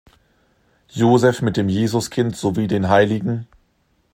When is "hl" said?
2.89-3.45